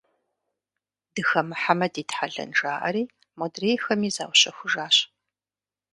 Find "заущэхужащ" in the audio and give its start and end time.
4.15-4.97